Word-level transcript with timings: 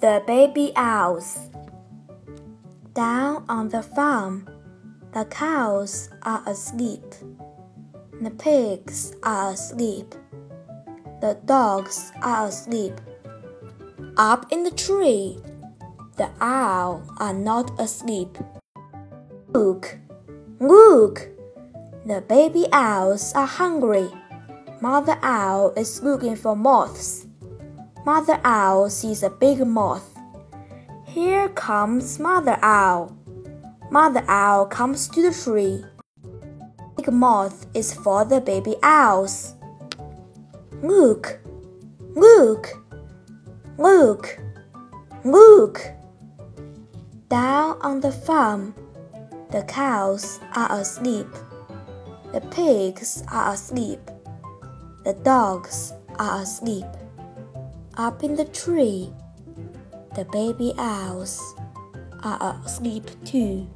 The 0.00 0.22
baby 0.26 0.72
owls. 0.76 1.50
Down 2.94 3.44
on 3.50 3.68
the 3.68 3.82
farm, 3.82 4.48
the 5.12 5.26
cows 5.26 6.08
are 6.22 6.42
asleep. 6.46 7.04
The 8.22 8.30
pigs 8.30 9.12
are 9.22 9.52
asleep. 9.52 10.14
The 11.20 11.36
dogs 11.44 12.12
are 12.22 12.46
asleep. 12.46 12.94
Up 14.16 14.50
in 14.50 14.64
the 14.64 14.70
tree, 14.70 15.36
the 16.16 16.30
owls 16.40 17.06
are 17.18 17.34
not 17.34 17.78
asleep. 17.78 18.38
Look, 19.48 19.98
look! 20.60 21.28
The 22.06 22.24
baby 22.26 22.64
owls 22.72 23.34
are 23.34 23.46
hungry. 23.46 24.08
Mother 24.80 25.18
owl 25.20 25.74
is 25.76 26.02
looking 26.02 26.36
for 26.36 26.56
moths. 26.56 27.26
Mother 28.06 28.40
owl 28.44 28.88
sees 28.88 29.22
a 29.22 29.28
big 29.28 29.66
moth. 29.66 30.16
Here 31.04 31.50
comes 31.50 32.18
Mother 32.18 32.58
owl. 32.62 33.14
Mother 33.90 34.24
owl 34.26 34.66
comes 34.66 35.06
to 35.08 35.20
the 35.20 35.36
tree. 35.36 35.84
Big 36.96 37.12
moth 37.12 37.66
is 37.74 37.92
for 37.92 38.24
the 38.24 38.40
baby 38.40 38.76
owls. 38.82 39.54
Look, 40.82 41.40
look, 42.14 42.72
look, 43.76 44.38
look. 45.24 45.82
Down 47.28 47.76
on 47.82 48.00
the 48.00 48.12
farm, 48.12 48.74
the 49.50 49.62
cows 49.64 50.40
are 50.56 50.80
asleep. 50.80 51.28
The 52.32 52.40
pigs 52.40 53.22
are 53.30 53.52
asleep. 53.52 54.00
The 55.04 55.12
dogs 55.12 55.92
are 56.18 56.42
asleep. 56.42 56.86
Up 58.00 58.24
in 58.24 58.34
the 58.34 58.46
tree, 58.46 59.12
the 60.16 60.24
baby 60.32 60.72
owls 60.78 61.38
are 62.22 62.58
asleep 62.64 63.04
too. 63.26 63.68